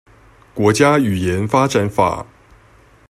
[0.55, 2.25] 國家語言發展法